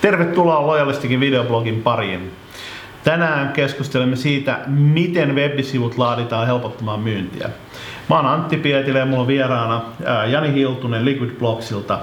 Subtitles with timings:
[0.00, 2.32] Tervetuloa Lojalistikin videoblogin pariin.
[3.04, 7.50] Tänään keskustelemme siitä, miten webisivut laaditaan helpottamaan myyntiä.
[8.08, 9.82] Mä oon Antti Pietilä ja mulla on vieraana
[10.26, 11.98] Jani Hiltunen Liquid Blogsilta.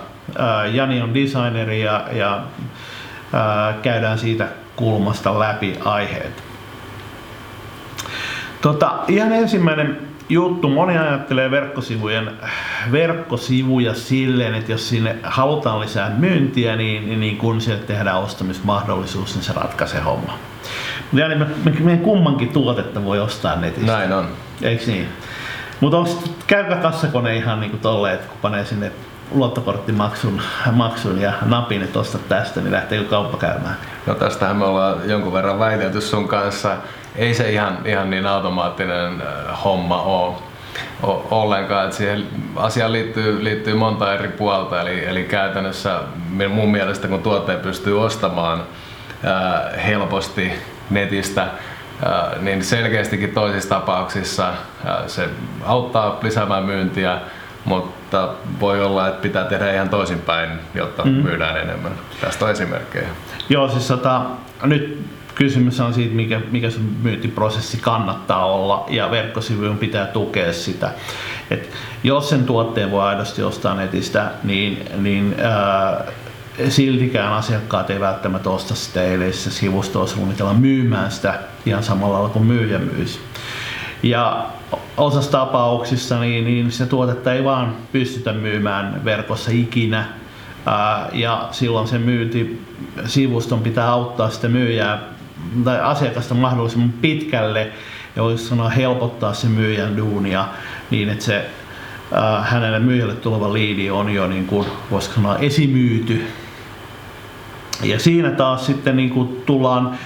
[0.74, 2.42] Jani on designeri ja, ja
[3.82, 6.44] käydään siitä kulmasta läpi aiheet.
[8.62, 9.98] Tota, ihan ensimmäinen
[10.30, 10.70] juttu.
[10.70, 12.32] Moni ajattelee verkkosivujen,
[12.92, 19.44] verkkosivuja silleen, että jos sinne halutaan lisää myyntiä, niin, niin kun sieltä tehdään ostamismahdollisuus, niin
[19.44, 20.38] se ratkaisee homma.
[21.14, 23.92] Ja niin me, me, meidän kummankin tuotetta voi ostaa netistä.
[23.92, 24.28] Näin on.
[24.62, 25.08] Eikö niin?
[25.80, 25.98] Mutta
[26.48, 28.92] käykö kassakone ihan niin kuin tolleen, että kun panee sinne
[29.32, 33.78] luottokorttimaksun maksun ja napin, että ostat tästä, niin lähtee kauppa käymään?
[34.06, 36.78] No tästähän me ollaan jonkun verran väitelty sun kanssa
[37.18, 40.36] ei se ihan, ihan niin automaattinen äh, homma ole
[41.32, 41.86] ollenkaan.
[41.86, 46.00] Että siihen asiaan liittyy, liittyy monta eri puolta, eli, eli käytännössä
[46.50, 48.64] mun mielestä kun tuotteen pystyy ostamaan
[49.24, 50.52] ää, helposti
[50.90, 51.48] netistä,
[52.06, 54.54] ää, niin selkeästikin toisissa tapauksissa
[54.86, 55.30] ää, se
[55.66, 57.20] auttaa lisäämään myyntiä,
[57.66, 61.12] mutta voi olla, että pitää tehdä ihan toisinpäin, jotta mm.
[61.12, 61.92] myydään enemmän.
[62.22, 63.08] Tästä on esimerkkejä.
[63.50, 64.22] Joo, siis tota,
[64.64, 65.06] nyt
[65.38, 70.92] kysymys on siitä, mikä, mikä se myyntiprosessi kannattaa olla ja verkkosivujen pitää tukea sitä.
[71.52, 71.70] Et
[72.04, 76.04] jos sen tuotteen voi aidosti ostaa netistä, niin, niin ää,
[76.70, 82.30] siltikään asiakkaat ei välttämättä osta sitä, ellei se sivustoa suunnitella myymään sitä ihan samalla lailla
[82.30, 83.20] kuin myyjä myisi.
[84.04, 84.46] Ja
[84.98, 90.06] osassa tapauksissa niin, niin se tuotetta ei vaan pystytä myymään verkossa ikinä,
[91.14, 92.62] ja silloin se myynti
[93.06, 95.17] sivuston pitää auttaa sitä myyjää
[95.64, 97.72] tai asiakasta mahdollisimman pitkälle
[98.16, 100.48] ja voisi sanoa helpottaa se myyjän duunia
[100.92, 101.50] niin, että se
[102.16, 106.28] äh, hänelle myyjälle tuleva liidi on jo niin kuin, voisi sanoa esimyyty.
[107.84, 109.98] Ja siinä taas sitten niin kuin tullaan,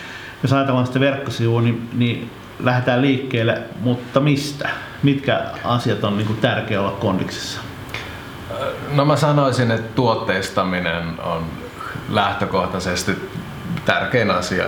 [0.43, 4.69] jos ajatellaan sitä verkkosivua, niin, niin lähdetään liikkeelle, mutta mistä?
[5.03, 7.61] Mitkä asiat on niin kuin tärkeä olla kondiksessa?
[8.91, 11.45] No mä sanoisin, että tuotteistaminen on
[12.09, 13.29] lähtökohtaisesti
[13.85, 14.65] tärkein asia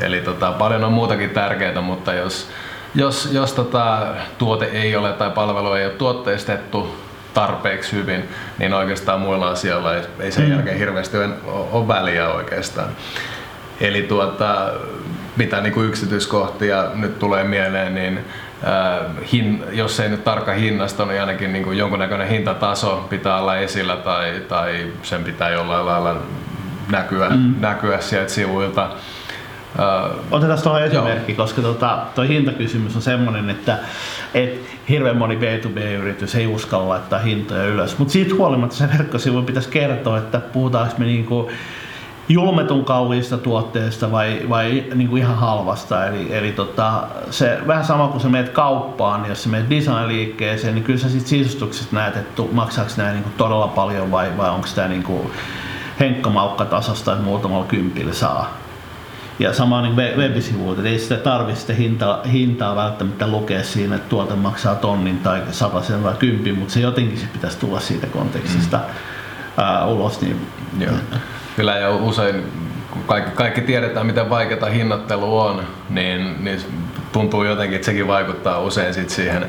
[0.00, 2.48] Eli tota, paljon on muutakin tärkeää, mutta jos,
[2.94, 4.06] jos, jos tota,
[4.38, 6.96] tuote ei ole tai palvelu ei ole tuotteistettu
[7.34, 10.50] tarpeeksi hyvin, niin oikeastaan muilla asioilla ei, ei sen mm.
[10.50, 11.28] jälkeen hirveästi ole,
[11.72, 12.88] ole väliä oikeastaan.
[13.80, 14.72] Eli tuota,
[15.36, 21.04] mitä niin kuin yksityiskohtia nyt tulee mieleen, niin äh, hin, jos ei nyt tarkka hinnasta,
[21.04, 26.16] niin ainakin niin kuin jonkunnäköinen hintataso pitää olla esillä tai, tai sen pitää jollain lailla
[26.90, 27.54] näkyä, mm.
[27.60, 28.90] näkyä sieltä sivuilta.
[29.76, 31.36] Uh, Otetaan tuohon esimerkki, joo.
[31.36, 33.78] koska tota, tuo hintakysymys on semmoinen, että
[34.34, 37.98] et hirveän moni B2B-yritys ei uskalla laittaa hintoja ylös.
[37.98, 41.50] Mutta siitä huolimatta se verkkosivu pitäisi kertoa, että puhutaanko me niinku
[42.28, 46.06] julmetun kalliista tuotteesta vai, vai niinku ihan halvasta.
[46.06, 50.74] Eli, eli tota, se vähän sama kuin sä meet kauppaan, niin jos sä meet design-liikkeeseen,
[50.74, 54.68] niin kyllä sä sit sisustuksesta näet, että maksaako nämä niinku todella paljon vai, vai onko
[54.74, 55.30] tämä niinku
[56.00, 58.65] henkkomaukka tasosta, että muutamalla kympillä saa.
[59.38, 64.34] Ja sama niin web-sivuilta, ei sitä tarvitse sitä hintaa, hintaa välttämättä lukea siinä, että tuote
[64.34, 65.42] maksaa tonnin tai
[65.82, 69.64] sen vai kympin, mutta se jotenkin se pitäisi tulla siitä kontekstista mm.
[69.64, 70.20] ää, ulos.
[70.20, 70.46] Niin,
[70.80, 70.94] Joo.
[71.56, 72.44] Kyllä ja usein
[72.90, 76.60] kun kaikki, kaikki tiedetään miten vaikeaa hinnoittelu on, niin, niin
[77.12, 79.46] tuntuu jotenkin, että sekin vaikuttaa usein sit siihen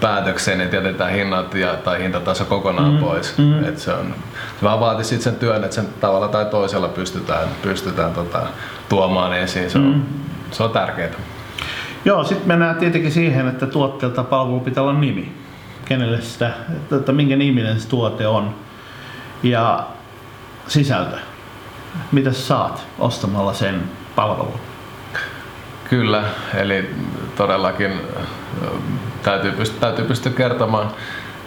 [0.00, 3.38] päätökseen, että jätetään hinnat ja, tai hintataso kokonaan mm, pois.
[3.38, 3.64] Mm.
[3.64, 4.14] Et se, on,
[4.60, 8.46] se vaan vaatii sit sen työn, että sen tavalla tai toisella pystytään, pystytään tota,
[8.90, 9.70] tuomaan esiin.
[9.70, 10.02] Se on, mm.
[10.50, 11.10] se on tärkeää.
[12.04, 15.32] Joo, sitten mennään tietenkin siihen, että tuotteelta palvelu pitää olla nimi.
[15.84, 16.50] Kenelle sitä,
[16.98, 18.54] että minkä niminen se tuote on.
[19.42, 19.86] Ja
[20.68, 21.16] sisältö.
[22.12, 23.82] Mitä saat ostamalla sen
[24.16, 24.60] palvelun?
[25.90, 26.22] Kyllä,
[26.54, 26.94] eli
[27.36, 27.92] todellakin
[29.22, 30.90] täytyy pystyä, täytyy pystyä kertomaan,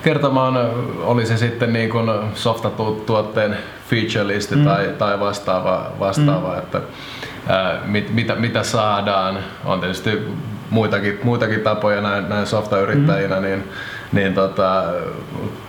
[0.04, 0.70] kertomaan,
[1.02, 3.58] oli se sitten niin kuin softatuotteen
[3.90, 4.66] feature listi mm.
[4.66, 6.60] tai, tai vastaava, vastaava mm.
[6.60, 6.82] että
[7.48, 9.40] ää, mit, mitä, mitä saadaan.
[9.66, 10.28] On tietysti
[10.70, 13.42] muitakin, muitakin tapoja näin, näin softayrittäjinä, mm.
[13.42, 13.64] niin,
[14.12, 14.84] niin tota,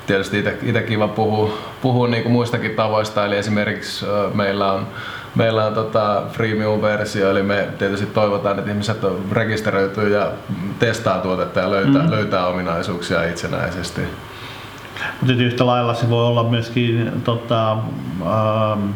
[0.07, 4.87] tietysti itse kiva puhua, puhua niin kuin muistakin tavoista, eli esimerkiksi meillä on
[5.35, 8.99] meillä on tota freemium-versio, eli me tietysti toivotaan, että ihmiset
[9.33, 10.31] rekisteröityy ja
[10.79, 12.11] testaa tuotetta ja löytää, mm.
[12.11, 14.01] löytää ominaisuuksia itsenäisesti.
[15.21, 18.89] Mutta yhtä lailla se voi olla myöskin tota, ähm,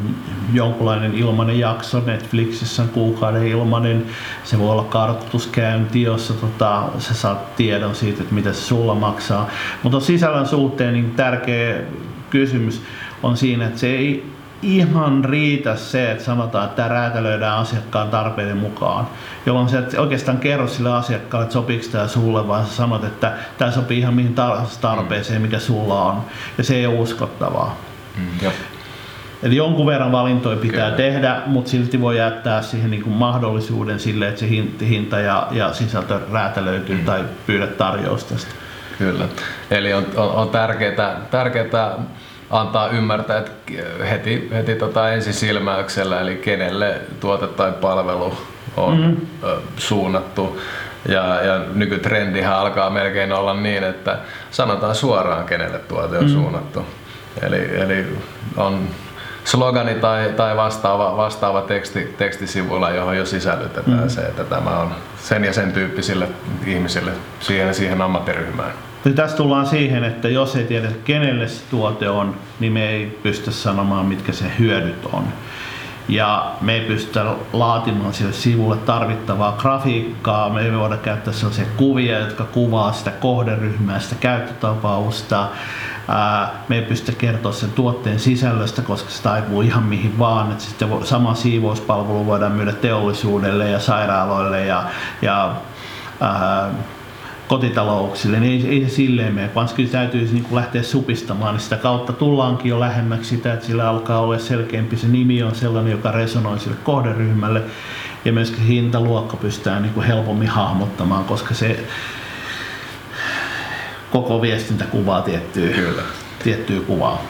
[0.52, 4.06] jonkunlainen ilmainen jakso Netflixissä kuukauden ilmainen.
[4.44, 9.49] Se voi olla kartoituskäynti, jossa tota, sä saat tiedon siitä, että mitä se sulla maksaa.
[9.82, 11.81] Mutta sisällön suhteen niin tärkeä
[12.31, 12.82] kysymys
[13.23, 18.56] on siinä, että se ei ihan riitä se, että sanotaan, että tämä räätälöidään asiakkaan tarpeiden
[18.56, 19.08] mukaan,
[19.46, 23.32] jolloin sä et oikeastaan kerro sille asiakkaalle, että sopiiko tämä sulle, vaan sä sanot, että
[23.58, 24.34] tämä sopii ihan mihin
[24.81, 26.22] tarpeeseen, mikä sulla on.
[26.58, 27.76] Ja se ei ole uskottavaa.
[28.16, 28.50] Mm,
[29.43, 30.96] Eli jonkun verran valintoja pitää Kyllä.
[30.96, 34.49] tehdä, mutta silti voi jättää siihen niin kuin mahdollisuuden sille, että se
[34.88, 37.04] hinta ja, ja sisältö räätälöityy mm.
[37.04, 38.50] tai pyydä tarjous tästä.
[38.99, 39.28] Kyllä.
[39.70, 41.99] Eli on, on, on tärkeää, tärkeää
[42.50, 43.52] antaa ymmärtää että
[44.10, 48.38] heti, heti tota ensisilmäyksellä, eli kenelle tuote tai palvelu
[48.76, 49.26] on mm-hmm.
[49.76, 50.60] suunnattu.
[51.08, 54.18] Ja, ja nykytrendihän alkaa melkein olla niin, että
[54.50, 56.40] sanotaan suoraan, kenelle tuote on mm-hmm.
[56.40, 56.86] suunnattu.
[57.42, 58.18] Eli, eli
[58.56, 58.88] on
[59.44, 64.08] slogani tai, tai vastaava, vastaava teksti, tekstisivuilla, johon jo sisällytetään mm.
[64.08, 66.28] se, että tämä on sen ja sen tyyppisille
[66.66, 67.10] ihmisille
[67.40, 68.72] siihen siihen ammattiryhmään.
[69.04, 73.18] Ja tässä tullaan siihen, että jos ei tiedä kenelle se tuote on, niin me ei
[73.22, 75.24] pysty sanomaan mitkä se hyödyt on.
[76.08, 82.18] Ja me ei pystytä laatimaan sille sivulle tarvittavaa grafiikkaa, me ei voida käyttää sellaisia kuvia,
[82.18, 85.48] jotka kuvaa sitä kohderyhmää, sitä käyttötapausta.
[86.68, 90.52] Me ei pystytä kertoa sen tuotteen sisällöstä, koska se taipuu ihan mihin vaan.
[90.52, 94.84] Että sitten sama siivouspalvelu voidaan myydä teollisuudelle ja sairaaloille ja,
[95.22, 95.52] ja
[96.20, 96.70] ää,
[97.48, 101.76] kotitalouksille, niin ei, ei se silleen mene, vaan kyllä täytyisi niin lähteä supistamaan, niin sitä
[101.76, 106.12] kautta tullaankin jo lähemmäksi sitä, että sillä alkaa olla selkeämpi, se nimi on sellainen, joka
[106.12, 107.62] resonoi sille kohderyhmälle,
[108.24, 111.84] ja myöskin hintaluokka pystytään niin helpommin hahmottamaan, koska se
[114.10, 116.02] koko viestintä kuvaa tiettyä, Kyllä.
[116.44, 117.22] tiettyä kuvaa.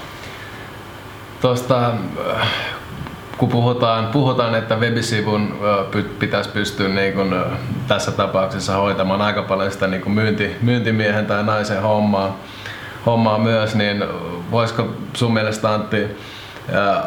[1.40, 1.94] Tuosta
[3.38, 5.58] kun puhutaan, puhutaan että webisivun
[6.18, 7.34] pitäisi pystyä niin kuin
[7.88, 12.36] tässä tapauksessa hoitamaan aika paljon sitä niin kuin myynti, myyntimiehen tai naisen hommaa,
[13.06, 14.04] hommaa myös, niin
[14.50, 16.06] voisiko sun mielestä Antti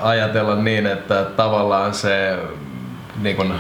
[0.02, 2.40] ajatella niin, että tavallaan se
[3.22, 3.54] niin kuin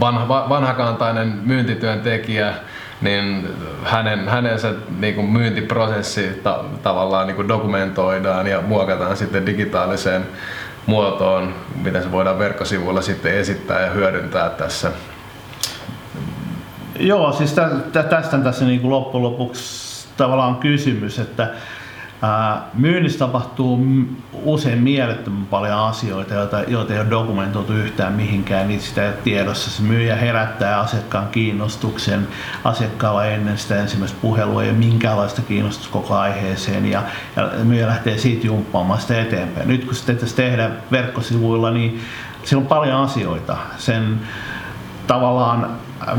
[0.00, 2.54] vanha, vanhakantainen myyntityöntekijä,
[3.00, 3.48] niin
[3.84, 10.26] hänen, hänen se niin kuin myyntiprosessi ta, tavallaan niin kuin dokumentoidaan ja muokataan sitten digitaaliseen
[10.88, 14.92] muotoon, miten se voidaan verkkosivuilla sitten esittää ja hyödyntää tässä.
[16.98, 17.52] Joo, siis
[17.92, 21.48] tästä tässä niin kuin loppujen lopuksi tavallaan kysymys, että
[22.74, 23.86] Myynnissä tapahtuu
[24.32, 29.16] usein mielettömän paljon asioita, joita, joita ei ole dokumentoitu yhtään mihinkään, niin sitä ei ole
[29.24, 29.70] tiedossa.
[29.70, 32.28] Se myyjä herättää asiakkaan kiinnostuksen
[32.64, 37.02] asiakkaalla ennen sitä ensimmäistä puhelua ja minkäänlaista kiinnostusta koko aiheeseen ja,
[37.36, 39.68] ja myyjä lähtee siitä jumppaamaan sitä eteenpäin.
[39.68, 42.00] Nyt kun sitä tehdään verkkosivuilla, niin
[42.44, 43.56] siellä on paljon asioita.
[43.76, 44.20] Sen
[45.06, 45.70] tavallaan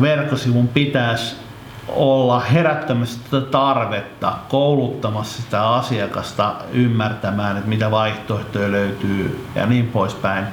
[0.01, 1.48] verkkosivun pitäisi
[1.95, 10.45] olla herättämässä tätä tarvetta, kouluttamassa sitä asiakasta ymmärtämään, että mitä vaihtoehtoja löytyy ja niin poispäin.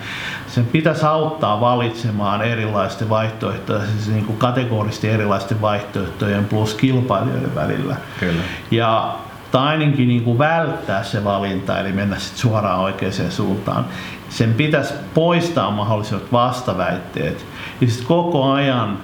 [0.46, 7.96] Sen pitäisi auttaa valitsemaan erilaisten vaihtoehtojen, siis niin kuin kategorisesti erilaisten vaihtoehtojen plus kilpailijoiden välillä.
[8.20, 8.42] Kyllä.
[8.70, 9.16] Ja
[9.50, 13.84] tai ainakin niin kuin välttää se valinta, eli mennä sit suoraan oikeaan suuntaan.
[14.28, 17.46] Sen pitäisi poistaa mahdolliset vastaväitteet.
[17.80, 18.98] Ja sitten koko ajan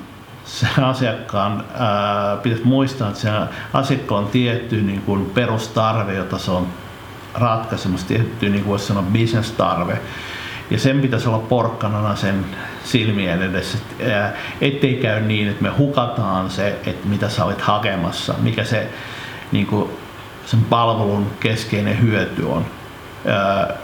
[0.45, 3.29] se asiakkaan ää, pitäisi muistaa, että se
[3.73, 6.67] asiakkaan on tietty niin kuin perustarve, jota se on
[7.35, 9.99] ratkaisemassa, tietty niin kuin voisi sanoa business-tarve.
[10.71, 12.45] Ja sen pitäisi olla porkkanana sen
[12.85, 13.79] silmien edessä,
[14.61, 18.91] ettei käy niin, että me hukataan se, että mitä sä olet hakemassa, mikä se
[19.53, 19.91] niin kuin
[20.47, 22.67] sen palvelun keskeinen hyöty on.
[23.27, 23.75] Ää,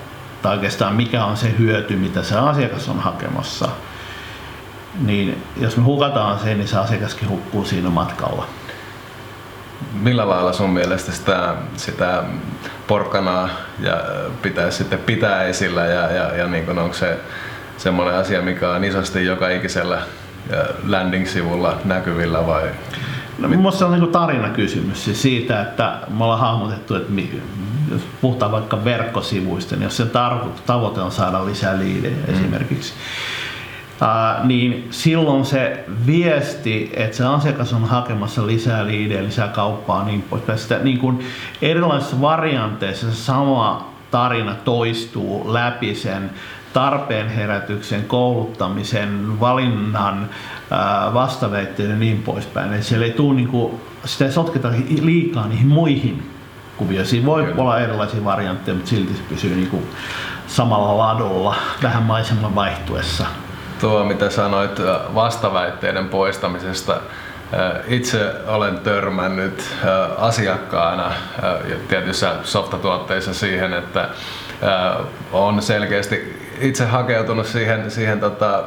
[0.43, 3.69] tai oikeastaan mikä on se hyöty, mitä se asiakas on hakemassa
[5.01, 8.47] niin jos me hukataan se, niin se asiakaskin hukkuu siinä matkalla.
[9.93, 12.23] Millä lailla sun mielestä sitä, sitä
[12.87, 13.49] porkkanaa
[13.81, 13.97] ja
[14.43, 17.19] pitäisi sitten pitää esillä ja, ja, ja niin onko se
[17.77, 20.03] semmoinen asia, mikä on isosti joka ikisellä
[20.87, 22.63] landing-sivulla näkyvillä vai?
[23.39, 27.13] No, minusta se on niin tarinakysymys siis siitä, että me ollaan hahmotettu, että
[27.91, 30.07] jos puhutaan vaikka verkkosivuista, niin jos se
[30.67, 32.35] tavoite on saada lisää liidejä mm.
[32.35, 32.93] esimerkiksi,
[34.01, 40.23] Ää, niin silloin se viesti, että se asiakas on hakemassa lisää liidejä, lisää kauppaa niin
[40.23, 40.59] poispäin.
[40.59, 41.21] Sitä, niin kuin
[41.63, 46.31] erilaisissa varianteissa se sama tarina toistuu läpi sen
[46.73, 50.29] tarpeen herätyksen, kouluttamisen, valinnan,
[51.15, 52.73] vastaveitteiden ja niin poispäin.
[52.73, 54.69] Eli siellä ei tule, niin kuin, sitä ei sotketa
[55.01, 56.31] liikaa niihin muihin
[56.77, 57.07] kuvioihin.
[57.07, 57.63] Siinä voi Kyllä.
[57.63, 59.83] olla erilaisia variantteja, mutta silti se pysyy niin kuin
[60.47, 63.27] samalla ladulla vähän maiseman vaihtuessa
[63.81, 64.81] tuo, mitä sanoit
[65.15, 66.97] vastaväitteiden poistamisesta.
[67.87, 69.75] Itse olen törmännyt
[70.19, 71.13] asiakkaana
[71.89, 74.09] tietyissä softatuotteissa siihen, että
[75.33, 78.63] on selkeästi itse hakeutunut siihen, siihen tota,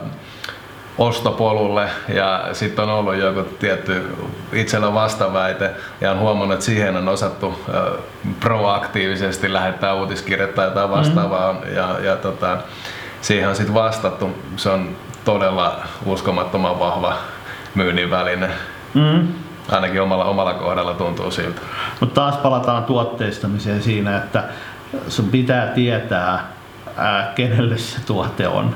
[0.98, 4.16] ostopolulle ja sitten on ollut joku tietty
[4.54, 7.66] itsellä vastaväite ja on huomannut, että siihen on osattu
[8.40, 11.76] proaktiivisesti lähettää uutiskirjettä tai jotain vastaavaa mm.
[11.76, 12.58] ja, ja tota,
[13.22, 14.30] siihen on sitten vastattu.
[14.58, 17.16] Se on todella uskomattoman vahva
[17.76, 18.50] myynnin väline.
[18.94, 19.28] Mm.
[19.72, 21.62] Ainakin omalla, omalla kohdalla tuntuu siltä.
[22.00, 24.44] Mutta taas palataan tuotteistamiseen siinä, että
[25.08, 26.48] sun pitää tietää,
[26.98, 28.76] ää, kenelle se tuote on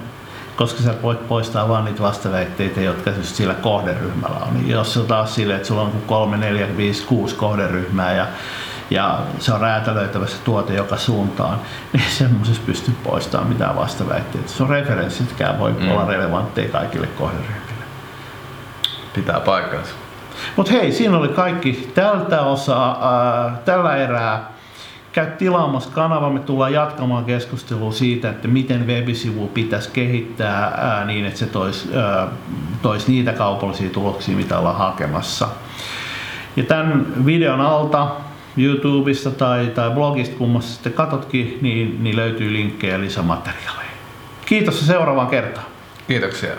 [0.56, 4.70] koska sä voit poistaa vain niitä vastaväitteitä, jotka just sillä kohderyhmällä on.
[4.70, 8.28] Jos se on taas silleen, että sulla on 3, 4, 5, 6 kohderyhmää ja,
[8.90, 11.60] ja se on räätälöitävä se tuote joka suuntaan,
[11.94, 14.48] niin semmoisessa pystyy poistamaan mitään vastaväitteitä.
[14.48, 15.92] Se on referenssitkään voi mm.
[15.92, 17.86] olla relevantteja kaikille kohderyhmille.
[19.14, 19.94] Pitää paikkansa.
[20.56, 24.56] Mutta hei, siinä oli kaikki tältä osaa, ää, tällä erää
[25.12, 26.30] käy tilaamassa kanava.
[26.30, 31.90] Me tullaan jatkamaan keskustelua siitä, että miten webisivu pitäisi kehittää ää, niin, että se toisi
[32.82, 35.48] tois niitä kaupallisia tuloksia, mitä ollaan hakemassa.
[36.56, 38.08] Ja tämän videon alta
[38.58, 43.90] YouTubesta tai, tai blogista, kummassa sitten katotkin, niin, niin löytyy linkkejä lisämateriaaleja.
[44.46, 45.68] Kiitos ja seuraavaan kertaan.
[46.08, 46.52] Kiitoksia.